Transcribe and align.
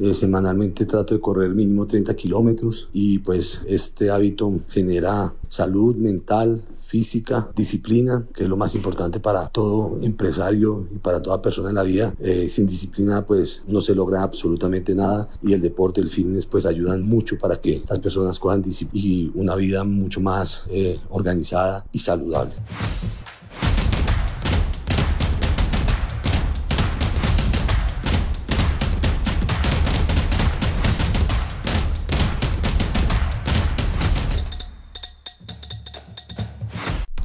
Eh, 0.00 0.14
semanalmente 0.14 0.86
trato 0.86 1.14
de 1.14 1.20
correr 1.20 1.50
mínimo 1.50 1.86
30 1.86 2.14
kilómetros 2.14 2.88
y 2.92 3.18
pues 3.18 3.60
este 3.66 4.10
hábito 4.10 4.50
genera 4.68 5.34
salud 5.48 5.94
mental, 5.94 6.62
física, 6.80 7.50
disciplina, 7.54 8.26
que 8.34 8.44
es 8.44 8.48
lo 8.48 8.56
más 8.56 8.74
importante 8.74 9.20
para 9.20 9.48
todo 9.48 9.98
empresario 10.00 10.88
y 10.94 10.98
para 10.98 11.20
toda 11.20 11.42
persona 11.42 11.68
en 11.68 11.74
la 11.74 11.82
vida. 11.82 12.14
Eh, 12.18 12.48
sin 12.48 12.66
disciplina 12.66 13.26
pues 13.26 13.62
no 13.68 13.82
se 13.82 13.94
logra 13.94 14.22
absolutamente 14.22 14.94
nada 14.94 15.28
y 15.42 15.52
el 15.52 15.60
deporte, 15.60 16.00
el 16.00 16.08
fitness 16.08 16.46
pues 16.46 16.64
ayudan 16.64 17.06
mucho 17.06 17.36
para 17.38 17.60
que 17.60 17.82
las 17.88 17.98
personas 17.98 18.38
cojan 18.38 18.62
y 18.92 19.30
una 19.34 19.54
vida 19.54 19.84
mucho 19.84 20.20
más 20.20 20.64
eh, 20.70 20.98
organizada 21.10 21.84
y 21.92 21.98
saludable. 21.98 22.54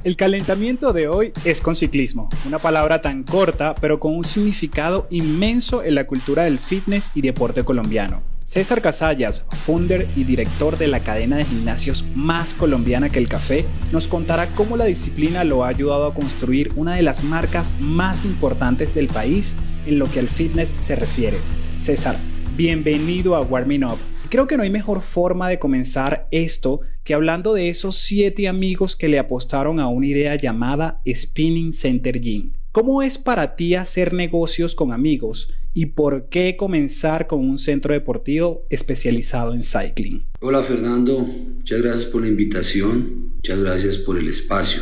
El 0.06 0.18
calentamiento 0.18 0.94
de 0.94 1.08
hoy 1.08 1.34
es 1.46 1.62
con 1.62 1.74
ciclismo, 1.74 2.30
una 2.46 2.60
palabra 2.60 3.02
tan 3.02 3.24
corta 3.24 3.74
pero 3.74 4.00
con 4.00 4.16
un 4.16 4.24
significado 4.24 5.08
inmenso 5.10 5.82
en 5.82 5.96
la 5.96 6.06
cultura 6.06 6.44
del 6.44 6.60
fitness 6.60 7.10
y 7.16 7.22
deporte 7.22 7.64
colombiano. 7.64 8.22
César 8.44 8.84
Casallas, 8.84 9.48
founder 9.66 10.08
y 10.16 10.24
director 10.24 10.78
de 10.78 10.90
la 10.90 11.00
cadena 11.00 11.38
de 11.38 11.46
gimnasios 11.46 12.06
más 12.14 12.54
colombiana 12.54 13.10
que 13.10 13.18
el 13.18 13.28
café, 13.28 13.66
nos 13.92 14.08
contará 14.08 14.46
cómo 14.50 14.78
la 14.78 14.86
disciplina 14.86 15.44
lo 15.44 15.64
ha 15.64 15.70
ayudado 15.70 16.06
a 16.06 16.14
construir 16.14 16.72
una 16.76 16.94
de 16.94 17.02
las 17.02 17.24
marcas 17.24 17.74
más 17.80 18.26
importantes 18.26 18.94
del 18.94 19.08
país 19.08 19.56
en 19.88 19.98
lo 19.98 20.06
que 20.06 20.20
al 20.20 20.28
fitness 20.28 20.76
se 20.82 20.96
refiere. 20.96 21.40
César, 21.78 22.20
bienvenido 22.56 23.36
a 23.36 23.42
Warming 23.42 23.86
Up. 23.86 23.98
Creo 24.30 24.48
que 24.48 24.58
no 24.58 24.64
hay 24.64 24.70
mejor 24.70 25.02
forma 25.02 25.50
de 25.50 25.60
comenzar 25.60 26.28
esto 26.32 26.82
que 27.04 27.14
hablando 27.14 27.54
de 27.54 27.70
esos 27.70 27.98
siete 27.98 28.48
amigos 28.48 28.96
que 28.96 29.08
le 29.08 29.20
apostaron 29.20 29.80
a 29.80 29.88
una 29.88 30.08
idea 30.08 30.36
llamada 30.36 31.02
Spinning 31.08 31.74
Center 31.74 32.20
Gym. 32.20 32.52
¿Cómo 32.72 33.02
es 33.02 33.18
para 33.18 33.56
ti 33.56 33.76
hacer 33.76 34.14
negocios 34.14 34.76
con 34.76 34.92
amigos 34.92 35.54
y 35.74 35.88
por 35.88 36.28
qué 36.30 36.58
comenzar 36.58 37.28
con 37.28 37.40
un 37.40 37.60
centro 37.60 37.94
deportivo 37.94 38.66
especializado 38.70 39.54
en 39.54 39.64
cycling? 39.64 40.26
Hola 40.42 40.64
Fernando, 40.64 41.20
muchas 41.20 41.82
gracias 41.82 42.06
por 42.06 42.22
la 42.22 42.28
invitación, 42.28 43.32
muchas 43.36 43.60
gracias 43.60 43.98
por 43.98 44.18
el 44.18 44.28
espacio. 44.28 44.82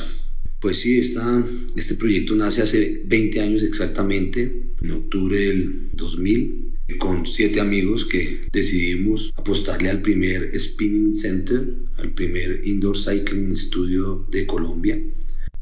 Pues 0.64 0.80
sí, 0.80 0.98
está, 0.98 1.44
este 1.76 1.96
proyecto 1.96 2.36
nace 2.36 2.62
hace 2.62 3.02
20 3.06 3.42
años 3.42 3.64
exactamente, 3.64 4.64
en 4.82 4.92
octubre 4.92 5.38
del 5.38 5.90
2000 5.92 6.72
con 6.98 7.28
siete 7.28 7.60
amigos 7.60 8.06
que 8.06 8.40
decidimos 8.50 9.30
apostarle 9.36 9.90
al 9.90 10.02
primer 10.02 10.58
Spinning 10.58 11.16
Center, 11.16 11.68
al 11.98 12.12
primer 12.12 12.66
Indoor 12.66 12.98
Cycling 12.98 13.54
Studio 13.54 14.26
de 14.30 14.46
Colombia. 14.48 15.02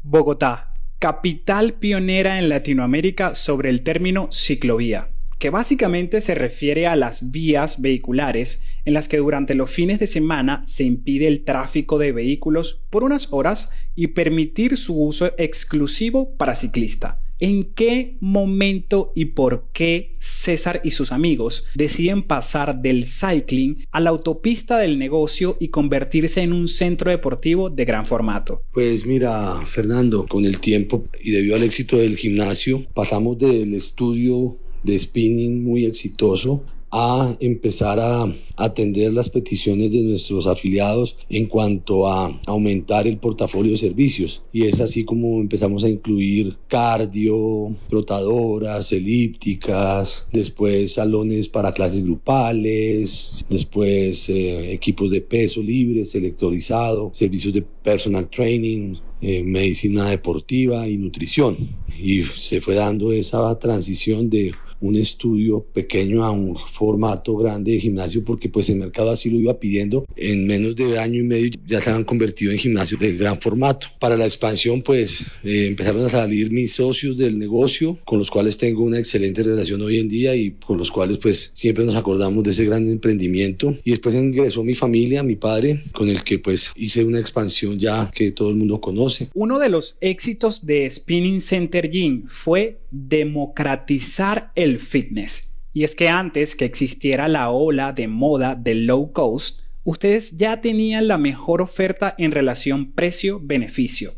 Bogotá, 0.04 0.72
capital 1.00 1.74
pionera 1.74 2.38
en 2.38 2.48
Latinoamérica 2.48 3.34
sobre 3.34 3.70
el 3.70 3.82
término 3.82 4.28
ciclovía, 4.30 5.10
que 5.42 5.50
básicamente 5.50 6.20
se 6.20 6.36
refiere 6.36 6.86
a 6.86 6.94
las 6.94 7.32
vías 7.32 7.82
vehiculares 7.82 8.62
en 8.84 8.94
las 8.94 9.08
que 9.08 9.16
durante 9.16 9.56
los 9.56 9.68
fines 9.68 9.98
de 9.98 10.06
semana 10.06 10.62
se 10.64 10.84
impide 10.84 11.26
el 11.26 11.42
tráfico 11.42 11.98
de 11.98 12.12
vehículos 12.12 12.84
por 12.90 13.02
unas 13.02 13.26
horas 13.32 13.68
y 13.96 14.06
permitir 14.06 14.76
su 14.76 14.96
uso 14.96 15.32
exclusivo 15.38 16.36
para 16.36 16.54
ciclista 16.54 17.22
¿En 17.42 17.74
qué 17.74 18.18
momento 18.20 19.10
y 19.16 19.24
por 19.24 19.66
qué 19.72 20.14
César 20.16 20.80
y 20.84 20.92
sus 20.92 21.10
amigos 21.10 21.64
deciden 21.74 22.22
pasar 22.22 22.80
del 22.80 23.04
cycling 23.04 23.84
a 23.90 23.98
la 23.98 24.10
autopista 24.10 24.78
del 24.78 24.96
negocio 24.96 25.56
y 25.58 25.70
convertirse 25.70 26.42
en 26.42 26.52
un 26.52 26.68
centro 26.68 27.10
deportivo 27.10 27.68
de 27.68 27.84
gran 27.84 28.06
formato? 28.06 28.62
Pues 28.72 29.04
mira, 29.06 29.60
Fernando, 29.66 30.24
con 30.28 30.44
el 30.44 30.60
tiempo 30.60 31.08
y 31.20 31.32
debido 31.32 31.56
al 31.56 31.64
éxito 31.64 31.96
del 31.96 32.16
gimnasio, 32.16 32.86
pasamos 32.94 33.36
del 33.38 33.74
estudio 33.74 34.58
de 34.82 34.98
spinning 34.98 35.62
muy 35.62 35.84
exitoso 35.84 36.62
a 36.94 37.34
empezar 37.40 37.98
a 37.98 38.26
atender 38.54 39.14
las 39.14 39.30
peticiones 39.30 39.90
de 39.90 40.02
nuestros 40.02 40.46
afiliados 40.46 41.16
en 41.30 41.46
cuanto 41.46 42.06
a 42.06 42.38
aumentar 42.46 43.06
el 43.06 43.16
portafolio 43.16 43.72
de 43.72 43.78
servicios. 43.78 44.42
Y 44.52 44.66
es 44.66 44.78
así 44.78 45.04
como 45.04 45.40
empezamos 45.40 45.84
a 45.84 45.88
incluir 45.88 46.58
cardio, 46.68 47.74
trotadoras, 47.88 48.92
elípticas, 48.92 50.26
después 50.32 50.92
salones 50.92 51.48
para 51.48 51.72
clases 51.72 52.04
grupales, 52.04 53.42
después 53.48 54.28
eh, 54.28 54.72
equipos 54.72 55.10
de 55.10 55.22
peso 55.22 55.62
libres, 55.62 56.14
electorizado, 56.14 57.10
servicios 57.14 57.54
de 57.54 57.62
personal 57.62 58.28
training, 58.28 58.96
eh, 59.22 59.42
medicina 59.42 60.10
deportiva 60.10 60.86
y 60.86 60.98
nutrición. 60.98 61.56
Y 61.98 62.22
se 62.22 62.60
fue 62.60 62.74
dando 62.74 63.12
esa 63.12 63.58
transición 63.58 64.28
de 64.28 64.52
un 64.82 64.96
estudio 64.96 65.64
pequeño 65.72 66.24
a 66.24 66.30
un 66.30 66.56
formato 66.56 67.36
grande 67.36 67.72
de 67.72 67.80
gimnasio 67.80 68.24
porque 68.24 68.48
pues 68.48 68.68
el 68.68 68.76
mercado 68.76 69.10
así 69.10 69.30
lo 69.30 69.38
iba 69.38 69.58
pidiendo. 69.58 70.04
En 70.16 70.46
menos 70.46 70.76
de 70.76 70.98
año 70.98 71.20
y 71.20 71.24
medio 71.24 71.50
ya 71.66 71.80
se 71.80 71.90
han 71.90 72.04
convertido 72.04 72.52
en 72.52 72.58
gimnasios 72.58 73.00
de 73.00 73.16
gran 73.16 73.40
formato. 73.40 73.86
Para 73.98 74.16
la 74.16 74.24
expansión 74.24 74.82
pues 74.82 75.22
eh, 75.44 75.66
empezaron 75.68 76.04
a 76.04 76.08
salir 76.08 76.50
mis 76.50 76.72
socios 76.72 77.16
del 77.16 77.38
negocio 77.38 77.98
con 78.04 78.18
los 78.18 78.30
cuales 78.30 78.58
tengo 78.58 78.82
una 78.82 78.98
excelente 78.98 79.42
relación 79.42 79.80
hoy 79.82 79.98
en 79.98 80.08
día 80.08 80.34
y 80.34 80.50
con 80.50 80.78
los 80.78 80.90
cuales 80.90 81.18
pues 81.18 81.50
siempre 81.54 81.84
nos 81.84 81.94
acordamos 81.94 82.42
de 82.42 82.50
ese 82.50 82.64
gran 82.64 82.88
emprendimiento. 82.88 83.74
Y 83.84 83.92
después 83.92 84.14
ingresó 84.14 84.64
mi 84.64 84.74
familia, 84.74 85.22
mi 85.22 85.36
padre, 85.36 85.80
con 85.92 86.08
el 86.08 86.24
que 86.24 86.38
pues 86.40 86.72
hice 86.74 87.04
una 87.04 87.20
expansión 87.20 87.78
ya 87.78 88.10
que 88.12 88.32
todo 88.32 88.50
el 88.50 88.56
mundo 88.56 88.80
conoce. 88.80 89.28
Uno 89.34 89.58
de 89.60 89.68
los 89.68 89.96
éxitos 90.00 90.66
de 90.66 90.90
Spinning 90.90 91.40
Center 91.40 91.88
Gym 91.88 92.24
fue 92.26 92.78
democratizar 92.90 94.52
el 94.54 94.71
fitness. 94.78 95.54
Y 95.72 95.84
es 95.84 95.94
que 95.94 96.08
antes 96.08 96.54
que 96.54 96.64
existiera 96.64 97.28
la 97.28 97.50
ola 97.50 97.92
de 97.92 98.08
moda 98.08 98.54
del 98.54 98.86
low 98.86 99.12
cost, 99.12 99.60
ustedes 99.84 100.36
ya 100.36 100.60
tenían 100.60 101.08
la 101.08 101.18
mejor 101.18 101.62
oferta 101.62 102.14
en 102.18 102.30
relación 102.30 102.92
precio-beneficio. 102.92 104.12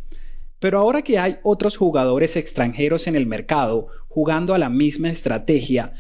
Pero 0.58 0.78
ahora 0.78 1.02
que 1.02 1.18
hay 1.18 1.36
otros 1.42 1.76
jugadores 1.76 2.36
extranjeros 2.36 3.06
en 3.06 3.16
el 3.16 3.26
mercado 3.26 3.88
jugando 4.08 4.54
a 4.54 4.58
la 4.58 4.68
misma 4.68 5.10
estrategia, 5.10 5.92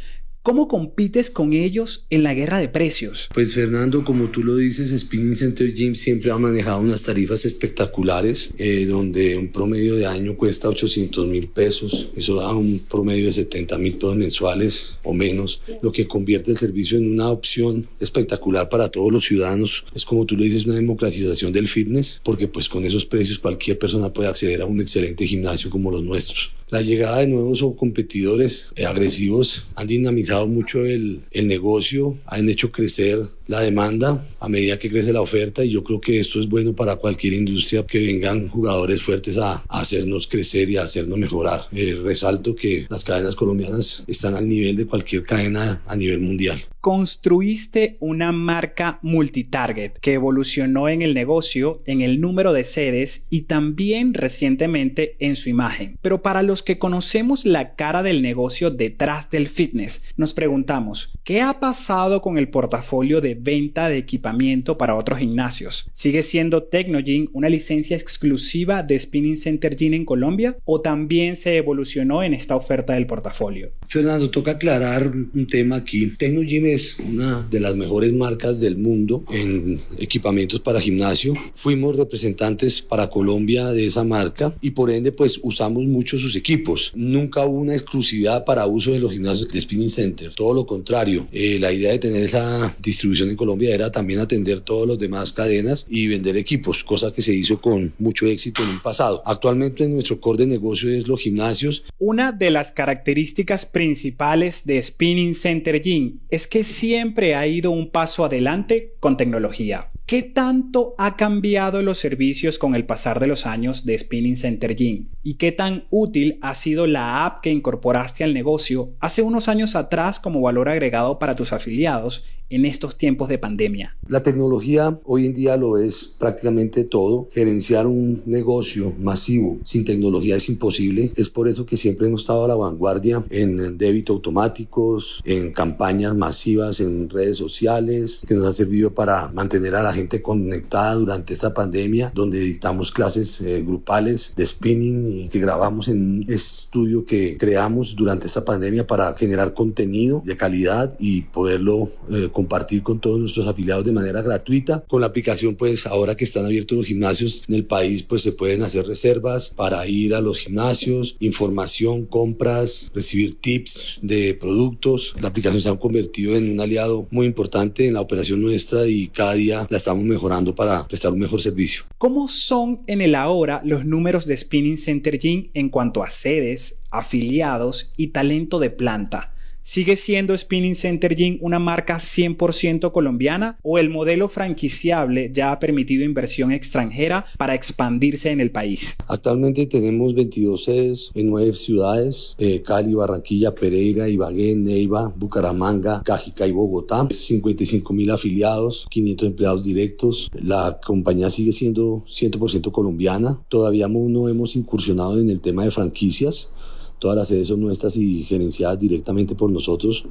¿Cómo 0.44 0.68
compites 0.68 1.30
con 1.30 1.54
ellos 1.54 2.04
en 2.10 2.22
la 2.22 2.34
guerra 2.34 2.58
de 2.58 2.68
precios? 2.68 3.30
Pues 3.32 3.54
Fernando, 3.54 4.04
como 4.04 4.28
tú 4.28 4.42
lo 4.42 4.56
dices, 4.56 4.90
Spinning 4.90 5.34
Center 5.34 5.72
Gym 5.72 5.94
siempre 5.94 6.30
ha 6.30 6.36
manejado 6.36 6.82
unas 6.82 7.02
tarifas 7.02 7.46
espectaculares, 7.46 8.52
eh, 8.58 8.84
donde 8.84 9.38
un 9.38 9.50
promedio 9.50 9.94
de 9.94 10.04
año 10.04 10.36
cuesta 10.36 10.68
800 10.68 11.28
mil 11.28 11.48
pesos, 11.48 12.10
eso 12.14 12.34
da 12.34 12.52
un 12.52 12.78
promedio 12.78 13.24
de 13.24 13.32
70 13.32 13.78
mil 13.78 13.94
pesos 13.94 14.16
mensuales 14.16 14.98
o 15.02 15.14
menos, 15.14 15.62
lo 15.80 15.90
que 15.92 16.06
convierte 16.06 16.50
el 16.50 16.58
servicio 16.58 16.98
en 16.98 17.10
una 17.10 17.30
opción 17.30 17.88
espectacular 17.98 18.68
para 18.68 18.90
todos 18.90 19.10
los 19.10 19.24
ciudadanos. 19.24 19.86
Es 19.94 20.04
como 20.04 20.26
tú 20.26 20.36
lo 20.36 20.42
dices, 20.42 20.66
una 20.66 20.74
democratización 20.74 21.54
del 21.54 21.68
fitness, 21.68 22.20
porque 22.22 22.48
pues 22.48 22.68
con 22.68 22.84
esos 22.84 23.06
precios 23.06 23.38
cualquier 23.38 23.78
persona 23.78 24.12
puede 24.12 24.28
acceder 24.28 24.60
a 24.60 24.66
un 24.66 24.82
excelente 24.82 25.26
gimnasio 25.26 25.70
como 25.70 25.90
los 25.90 26.02
nuestros. 26.02 26.52
La 26.74 26.82
llegada 26.82 27.18
de 27.18 27.28
nuevos 27.28 27.62
competidores 27.76 28.68
eh, 28.74 28.84
agresivos 28.84 29.66
han 29.76 29.86
dinamizado 29.86 30.33
mucho 30.46 30.84
el, 30.84 31.22
el 31.30 31.48
negocio, 31.48 32.18
han 32.26 32.48
hecho 32.48 32.72
crecer 32.72 33.28
la 33.46 33.60
demanda 33.60 34.26
a 34.40 34.48
medida 34.48 34.78
que 34.78 34.88
crece 34.88 35.12
la 35.12 35.20
oferta 35.20 35.64
y 35.64 35.70
yo 35.70 35.84
creo 35.84 36.00
que 36.00 36.18
esto 36.18 36.40
es 36.40 36.48
bueno 36.48 36.74
para 36.74 36.96
cualquier 36.96 37.34
industria 37.34 37.84
que 37.86 37.98
vengan 37.98 38.48
jugadores 38.48 39.02
fuertes 39.02 39.38
a, 39.38 39.62
hacernos 39.68 40.26
crecer 40.26 40.70
y 40.70 40.76
a 40.76 40.82
hacernos 40.82 41.18
mejorar. 41.18 41.62
Eh, 41.72 41.98
resalto 42.02 42.54
que 42.54 42.86
las 42.88 43.04
cadenas 43.04 43.34
colombianas 43.34 44.04
están 44.06 44.34
al 44.34 44.48
nivel 44.48 44.76
de 44.76 44.86
cualquier 44.86 45.24
cadena 45.24 45.82
a 45.86 45.96
nivel 45.96 46.20
mundial. 46.20 46.64
Construiste 46.84 47.96
una 48.00 48.30
marca 48.30 48.98
multitarget 49.00 49.98
que 50.00 50.12
evolucionó 50.12 50.90
en 50.90 51.00
el 51.00 51.14
negocio, 51.14 51.78
en 51.86 52.02
el 52.02 52.20
número 52.20 52.52
de 52.52 52.64
sedes 52.64 53.22
y 53.30 53.42
también 53.42 54.12
recientemente 54.12 55.16
en 55.18 55.34
su 55.34 55.48
imagen. 55.48 55.96
Pero 56.02 56.20
para 56.20 56.42
los 56.42 56.62
que 56.62 56.78
conocemos 56.78 57.46
la 57.46 57.74
cara 57.74 58.02
del 58.02 58.20
negocio 58.20 58.70
detrás 58.70 59.30
del 59.30 59.48
fitness, 59.48 60.04
nos 60.18 60.34
preguntamos, 60.34 61.14
¿qué 61.24 61.40
ha 61.40 61.58
pasado 61.58 62.20
con 62.20 62.36
el 62.36 62.50
portafolio 62.50 63.22
de 63.22 63.34
venta 63.34 63.88
de 63.88 63.96
equipamiento 63.96 64.76
para 64.76 64.94
otros 64.94 65.18
gimnasios. 65.18 65.86
¿Sigue 65.92 66.22
siendo 66.22 66.64
Technogym 66.64 67.28
una 67.32 67.48
licencia 67.48 67.96
exclusiva 67.96 68.82
de 68.82 68.98
Spinning 68.98 69.36
Center 69.36 69.74
Gym 69.74 69.94
en 69.94 70.04
Colombia 70.04 70.56
o 70.64 70.80
también 70.80 71.36
se 71.36 71.56
evolucionó 71.56 72.22
en 72.22 72.34
esta 72.34 72.56
oferta 72.56 72.94
del 72.94 73.06
portafolio? 73.06 73.70
Fernando, 73.88 74.30
toca 74.30 74.52
aclarar 74.52 75.08
un 75.08 75.46
tema 75.48 75.76
aquí. 75.76 76.12
Technogym 76.16 76.66
es 76.74 76.96
una 76.98 77.46
de 77.50 77.60
las 77.60 77.76
mejores 77.76 78.12
marcas 78.12 78.60
del 78.60 78.76
mundo 78.76 79.24
en 79.30 79.80
equipamientos 79.98 80.60
para 80.60 80.80
gimnasio. 80.80 81.34
Fuimos 81.52 81.96
representantes 81.96 82.82
para 82.82 83.08
Colombia 83.08 83.68
de 83.68 83.86
esa 83.86 84.04
marca 84.04 84.56
y 84.60 84.70
por 84.70 84.90
ende 84.90 85.12
pues 85.12 85.38
usamos 85.42 85.84
mucho 85.84 86.18
sus 86.18 86.36
equipos. 86.36 86.92
Nunca 86.94 87.44
hubo 87.44 87.60
una 87.60 87.74
exclusividad 87.74 88.44
para 88.44 88.66
uso 88.66 88.92
de 88.92 88.98
los 88.98 89.12
gimnasios 89.12 89.48
de 89.48 89.60
Spinning 89.60 89.90
Center. 89.90 90.34
Todo 90.34 90.54
lo 90.54 90.66
contrario, 90.66 91.28
eh, 91.32 91.58
la 91.60 91.72
idea 91.72 91.92
de 91.92 91.98
tener 91.98 92.22
esa 92.22 92.76
distribución 92.82 93.28
en 93.28 93.36
Colombia 93.36 93.74
era 93.74 93.90
también 93.90 94.20
atender 94.20 94.60
todos 94.60 94.86
los 94.86 94.98
demás 94.98 95.32
cadenas 95.32 95.86
y 95.88 96.08
vender 96.08 96.36
equipos, 96.36 96.82
cosa 96.82 97.12
que 97.12 97.22
se 97.22 97.34
hizo 97.34 97.60
con 97.60 97.94
mucho 97.98 98.26
éxito 98.26 98.62
en 98.62 98.70
un 98.70 98.80
pasado. 98.80 99.22
Actualmente 99.24 99.86
nuestro 99.88 100.20
core 100.20 100.38
de 100.38 100.46
negocio 100.46 100.90
es 100.90 101.06
los 101.06 101.20
gimnasios. 101.20 101.84
Una 101.98 102.32
de 102.32 102.50
las 102.50 102.72
características 102.72 103.66
principales 103.66 104.64
de 104.64 104.82
Spinning 104.82 105.34
Center 105.34 105.80
Gym 105.80 106.18
es 106.30 106.46
que 106.46 106.63
siempre 106.64 107.34
ha 107.34 107.46
ido 107.46 107.70
un 107.70 107.90
paso 107.90 108.24
adelante 108.24 108.94
con 109.00 109.16
tecnología. 109.16 109.90
¿Qué 110.06 110.22
tanto 110.22 110.94
ha 110.98 111.16
cambiado 111.16 111.80
los 111.80 111.96
servicios 111.96 112.58
con 112.58 112.74
el 112.74 112.84
pasar 112.84 113.20
de 113.20 113.26
los 113.26 113.46
años 113.46 113.86
de 113.86 113.98
Spinning 113.98 114.36
Center 114.36 114.76
Gym? 114.76 115.08
¿Y 115.22 115.34
qué 115.34 115.50
tan 115.50 115.86
útil 115.88 116.38
ha 116.42 116.54
sido 116.54 116.86
la 116.86 117.24
app 117.24 117.40
que 117.40 117.50
incorporaste 117.50 118.22
al 118.22 118.34
negocio 118.34 118.90
hace 119.00 119.22
unos 119.22 119.48
años 119.48 119.74
atrás 119.74 120.20
como 120.20 120.42
valor 120.42 120.68
agregado 120.68 121.18
para 121.18 121.34
tus 121.34 121.54
afiliados 121.54 122.22
en 122.50 122.66
estos 122.66 122.98
tiempos 122.98 123.28
de 123.28 123.38
pandemia? 123.38 123.96
La 124.06 124.22
tecnología 124.22 125.00
hoy 125.04 125.24
en 125.24 125.32
día 125.32 125.56
lo 125.56 125.78
es 125.78 126.04
prácticamente 126.18 126.84
todo. 126.84 127.30
Gerenciar 127.32 127.86
un 127.86 128.22
negocio 128.26 128.92
masivo 129.00 129.56
sin 129.64 129.86
tecnología 129.86 130.36
es 130.36 130.50
imposible. 130.50 131.12
Es 131.16 131.30
por 131.30 131.48
eso 131.48 131.64
que 131.64 131.78
siempre 131.78 132.08
hemos 132.08 132.20
estado 132.20 132.44
a 132.44 132.48
la 132.48 132.56
vanguardia 132.56 133.24
en 133.30 133.78
débito 133.78 134.12
automáticos, 134.12 135.22
en 135.24 135.50
campañas 135.50 136.14
masivas 136.14 136.80
en 136.80 137.08
redes 137.08 137.38
sociales, 137.38 138.20
que 138.28 138.34
nos 138.34 138.46
ha 138.46 138.52
servido 138.52 138.92
para 138.92 139.28
mantener 139.28 139.74
a 139.74 139.82
la 139.82 139.93
gente 139.94 140.22
conectada 140.22 140.94
durante 140.94 141.32
esta 141.32 141.54
pandemia, 141.54 142.12
donde 142.14 142.40
dictamos 142.40 142.92
clases 142.92 143.40
eh, 143.40 143.62
grupales 143.62 144.32
de 144.36 144.46
spinning 144.46 145.20
y 145.20 145.28
que 145.28 145.38
grabamos 145.38 145.88
en 145.88 146.00
un 146.00 146.32
estudio 146.32 147.04
que 147.04 147.36
creamos 147.38 147.94
durante 147.96 148.26
esta 148.26 148.44
pandemia 148.44 148.86
para 148.86 149.14
generar 149.14 149.54
contenido 149.54 150.22
de 150.24 150.36
calidad 150.36 150.94
y 150.98 151.22
poderlo 151.22 151.90
eh, 152.10 152.28
compartir 152.32 152.82
con 152.82 153.00
todos 153.00 153.18
nuestros 153.18 153.46
afiliados 153.46 153.84
de 153.84 153.92
manera 153.92 154.22
gratuita. 154.22 154.84
Con 154.86 155.00
la 155.00 155.06
aplicación, 155.08 155.54
pues 155.54 155.86
ahora 155.86 156.14
que 156.14 156.24
están 156.24 156.44
abiertos 156.44 156.76
los 156.78 156.86
gimnasios 156.86 157.44
en 157.48 157.54
el 157.54 157.64
país, 157.64 158.02
pues 158.02 158.22
se 158.22 158.32
pueden 158.32 158.62
hacer 158.62 158.86
reservas 158.86 159.50
para 159.50 159.86
ir 159.86 160.14
a 160.14 160.20
los 160.20 160.38
gimnasios, 160.38 161.16
información, 161.20 162.06
compras, 162.06 162.90
recibir 162.94 163.40
tips 163.40 164.00
de 164.02 164.34
productos. 164.34 165.14
La 165.20 165.28
aplicación 165.28 165.60
se 165.60 165.68
ha 165.68 165.78
convertido 165.78 166.36
en 166.36 166.50
un 166.50 166.60
aliado 166.60 167.06
muy 167.10 167.26
importante 167.26 167.86
en 167.86 167.94
la 167.94 168.00
operación 168.00 168.40
nuestra 168.40 168.86
y 168.86 169.08
cada 169.08 169.34
día 169.34 169.66
la 169.70 169.76
estamos 169.84 170.04
mejorando 170.04 170.54
para 170.54 170.88
prestar 170.88 171.12
un 171.12 171.18
mejor 171.18 171.42
servicio. 171.42 171.84
¿Cómo 171.98 172.26
son 172.26 172.80
en 172.86 173.02
el 173.02 173.14
ahora 173.14 173.60
los 173.66 173.84
números 173.84 174.26
de 174.26 174.34
Spinning 174.34 174.78
Center 174.78 175.18
Gym 175.18 175.50
en 175.52 175.68
cuanto 175.68 176.02
a 176.02 176.08
sedes, 176.08 176.80
afiliados 176.90 177.92
y 177.98 178.06
talento 178.06 178.58
de 178.60 178.70
planta? 178.70 179.33
¿Sigue 179.66 179.96
siendo 179.96 180.36
Spinning 180.36 180.74
Center 180.74 181.16
Gym 181.16 181.38
una 181.40 181.58
marca 181.58 181.96
100% 181.96 182.92
colombiana 182.92 183.58
o 183.62 183.78
el 183.78 183.88
modelo 183.88 184.28
franquiciable 184.28 185.30
ya 185.32 185.52
ha 185.52 185.58
permitido 185.58 186.04
inversión 186.04 186.52
extranjera 186.52 187.24
para 187.38 187.54
expandirse 187.54 188.30
en 188.30 188.42
el 188.42 188.50
país? 188.50 188.94
Actualmente 189.06 189.64
tenemos 189.64 190.14
22 190.14 190.64
sedes 190.64 191.10
en 191.14 191.30
nueve 191.30 191.56
ciudades, 191.56 192.34
eh, 192.36 192.60
Cali, 192.60 192.92
Barranquilla, 192.92 193.54
Pereira, 193.54 194.06
Ibagué, 194.06 194.54
Neiva, 194.54 195.10
Bucaramanga, 195.16 196.02
Cajica 196.04 196.46
y 196.46 196.52
Bogotá. 196.52 197.08
55 197.10 197.90
mil 197.94 198.10
afiliados, 198.10 198.86
500 198.90 199.28
empleados 199.28 199.64
directos. 199.64 200.30
La 200.34 200.78
compañía 200.84 201.30
sigue 201.30 201.52
siendo 201.52 202.04
100% 202.06 202.70
colombiana. 202.70 203.40
Todavía 203.48 203.88
no 203.88 204.28
hemos 204.28 204.56
incursionado 204.56 205.18
en 205.18 205.30
el 205.30 205.40
tema 205.40 205.64
de 205.64 205.70
franquicias. 205.70 206.50
Todas 206.98 207.16
las 207.16 207.28
sedes 207.28 207.48
son 207.48 207.60
nuestras 207.60 207.96
y 207.96 208.24
gerenciadas 208.24 208.78
directamente 208.78 209.34
por 209.34 209.50
nosotros 209.50 210.04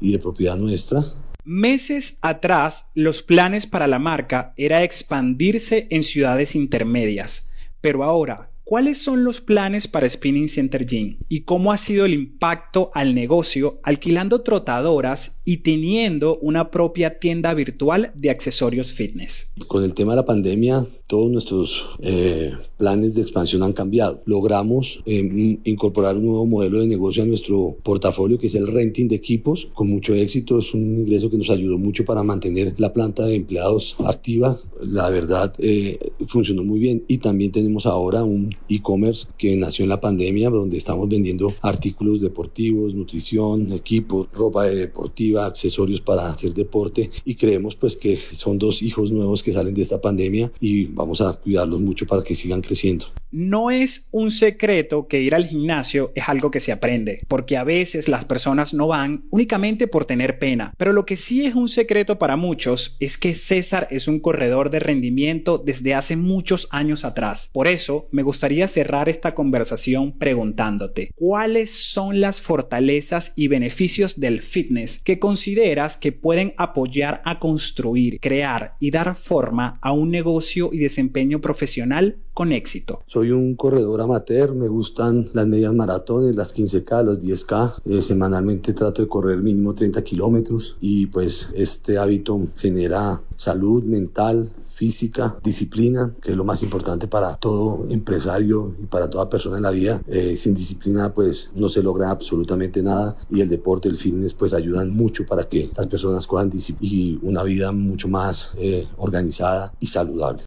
y 0.00 0.12
de 0.12 0.18
propiedad 0.18 0.56
nuestra. 0.56 1.04
Meses 1.44 2.18
atrás, 2.20 2.86
los 2.94 3.22
planes 3.22 3.66
para 3.66 3.86
la 3.86 3.98
marca 3.98 4.52
era 4.56 4.82
expandirse 4.82 5.86
en 5.90 6.02
ciudades 6.02 6.54
intermedias, 6.54 7.48
pero 7.80 8.04
ahora, 8.04 8.50
¿cuáles 8.62 8.98
son 8.98 9.24
los 9.24 9.40
planes 9.40 9.88
para 9.88 10.08
Spinning 10.08 10.48
Center 10.48 10.84
Gym? 10.84 11.18
¿Y 11.28 11.40
cómo 11.40 11.72
ha 11.72 11.76
sido 11.76 12.04
el 12.04 12.12
impacto 12.12 12.90
al 12.94 13.14
negocio 13.14 13.80
alquilando 13.82 14.42
trotadoras 14.42 15.40
y 15.44 15.58
teniendo 15.58 16.38
una 16.40 16.70
propia 16.70 17.18
tienda 17.18 17.54
virtual 17.54 18.12
de 18.14 18.30
accesorios 18.30 18.92
fitness? 18.92 19.50
Con 19.66 19.82
el 19.82 19.94
tema 19.94 20.12
de 20.12 20.16
la 20.16 20.26
pandemia, 20.26 20.86
todos 21.10 21.28
nuestros 21.28 21.86
eh, 21.98 22.52
planes 22.76 23.16
de 23.16 23.22
expansión 23.22 23.64
han 23.64 23.72
cambiado. 23.72 24.22
Logramos 24.26 25.02
eh, 25.06 25.58
incorporar 25.64 26.16
un 26.16 26.24
nuevo 26.26 26.46
modelo 26.46 26.78
de 26.78 26.86
negocio 26.86 27.24
a 27.24 27.26
nuestro 27.26 27.76
portafolio, 27.82 28.38
que 28.38 28.46
es 28.46 28.54
el 28.54 28.68
renting 28.68 29.08
de 29.08 29.16
equipos, 29.16 29.68
con 29.74 29.90
mucho 29.90 30.14
éxito. 30.14 30.60
Es 30.60 30.72
un 30.72 30.98
ingreso 30.98 31.28
que 31.28 31.36
nos 31.36 31.50
ayudó 31.50 31.78
mucho 31.78 32.04
para 32.04 32.22
mantener 32.22 32.74
la 32.78 32.92
planta 32.92 33.24
de 33.24 33.34
empleados 33.34 33.96
activa. 34.06 34.60
La 34.80 35.10
verdad, 35.10 35.52
eh, 35.58 35.98
funcionó 36.28 36.62
muy 36.62 36.78
bien. 36.78 37.02
Y 37.08 37.18
también 37.18 37.50
tenemos 37.50 37.86
ahora 37.86 38.22
un 38.22 38.54
e-commerce 38.68 39.26
que 39.36 39.56
nació 39.56 39.82
en 39.82 39.88
la 39.88 40.00
pandemia, 40.00 40.48
donde 40.48 40.76
estamos 40.76 41.08
vendiendo 41.08 41.52
artículos 41.60 42.20
deportivos, 42.20 42.94
nutrición, 42.94 43.72
equipos, 43.72 44.28
ropa 44.32 44.66
deportiva, 44.66 45.44
accesorios 45.44 46.00
para 46.00 46.30
hacer 46.30 46.54
deporte. 46.54 47.10
Y 47.24 47.34
creemos 47.34 47.74
pues 47.74 47.96
que 47.96 48.16
son 48.32 48.58
dos 48.58 48.80
hijos 48.80 49.10
nuevos 49.10 49.42
que 49.42 49.52
salen 49.52 49.74
de 49.74 49.82
esta 49.82 50.00
pandemia 50.00 50.52
y 50.60 50.86
vamos 51.00 51.20
a 51.20 51.32
cuidarlos 51.32 51.80
mucho 51.80 52.06
para 52.06 52.22
que 52.22 52.34
sigan 52.34 52.60
creciendo. 52.60 53.06
No 53.32 53.70
es 53.70 54.08
un 54.10 54.32
secreto 54.32 55.06
que 55.06 55.20
ir 55.20 55.36
al 55.36 55.46
gimnasio 55.46 56.10
es 56.16 56.28
algo 56.28 56.50
que 56.50 56.58
se 56.58 56.72
aprende, 56.72 57.20
porque 57.28 57.56
a 57.56 57.62
veces 57.62 58.08
las 58.08 58.24
personas 58.24 58.74
no 58.74 58.88
van 58.88 59.24
únicamente 59.30 59.86
por 59.86 60.04
tener 60.04 60.40
pena, 60.40 60.74
pero 60.76 60.92
lo 60.92 61.06
que 61.06 61.16
sí 61.16 61.46
es 61.46 61.54
un 61.54 61.68
secreto 61.68 62.18
para 62.18 62.34
muchos 62.34 62.96
es 62.98 63.18
que 63.18 63.34
César 63.34 63.86
es 63.92 64.08
un 64.08 64.18
corredor 64.18 64.70
de 64.70 64.80
rendimiento 64.80 65.62
desde 65.64 65.94
hace 65.94 66.16
muchos 66.16 66.66
años 66.72 67.04
atrás. 67.04 67.50
Por 67.52 67.68
eso 67.68 68.08
me 68.10 68.24
gustaría 68.24 68.66
cerrar 68.66 69.08
esta 69.08 69.32
conversación 69.32 70.18
preguntándote, 70.18 71.12
¿cuáles 71.14 71.70
son 71.70 72.20
las 72.20 72.42
fortalezas 72.42 73.32
y 73.36 73.46
beneficios 73.46 74.18
del 74.18 74.42
fitness 74.42 75.00
que 75.04 75.20
consideras 75.20 75.96
que 75.96 76.10
pueden 76.10 76.52
apoyar 76.56 77.22
a 77.24 77.38
construir, 77.38 78.18
crear 78.18 78.74
y 78.80 78.90
dar 78.90 79.14
forma 79.14 79.78
a 79.82 79.92
un 79.92 80.10
negocio 80.10 80.70
y 80.72 80.78
desempeño 80.78 81.40
profesional 81.40 82.18
con 82.34 82.50
éxito? 82.50 83.04
Soy 83.20 83.32
un 83.32 83.54
corredor 83.54 84.00
amateur, 84.00 84.54
me 84.54 84.66
gustan 84.66 85.28
las 85.34 85.46
medias 85.46 85.74
maratones, 85.74 86.34
las 86.34 86.54
15K, 86.54 87.04
los 87.04 87.20
10K. 87.20 87.82
Eh, 87.84 88.00
semanalmente 88.00 88.72
trato 88.72 89.02
de 89.02 89.08
correr 89.08 89.36
mínimo 89.42 89.74
30 89.74 90.02
kilómetros 90.02 90.78
y 90.80 91.04
pues 91.04 91.50
este 91.52 91.98
hábito 91.98 92.40
genera 92.56 93.20
salud 93.36 93.84
mental, 93.84 94.50
física, 94.70 95.36
disciplina, 95.44 96.14
que 96.22 96.30
es 96.30 96.36
lo 96.38 96.44
más 96.44 96.62
importante 96.62 97.08
para 97.08 97.36
todo 97.36 97.84
empresario 97.90 98.74
y 98.82 98.86
para 98.86 99.10
toda 99.10 99.28
persona 99.28 99.58
en 99.58 99.64
la 99.64 99.70
vida. 99.70 100.00
Eh, 100.06 100.34
sin 100.34 100.54
disciplina 100.54 101.12
pues 101.12 101.50
no 101.54 101.68
se 101.68 101.82
logra 101.82 102.08
absolutamente 102.08 102.82
nada 102.82 103.18
y 103.28 103.42
el 103.42 103.50
deporte, 103.50 103.90
el 103.90 103.96
fitness 103.96 104.32
pues 104.32 104.54
ayudan 104.54 104.96
mucho 104.96 105.26
para 105.26 105.46
que 105.46 105.70
las 105.76 105.88
personas 105.88 106.26
cojan 106.26 106.50
y 106.80 107.18
una 107.20 107.42
vida 107.42 107.70
mucho 107.70 108.08
más 108.08 108.52
eh, 108.56 108.88
organizada 108.96 109.74
y 109.78 109.88
saludable. 109.88 110.44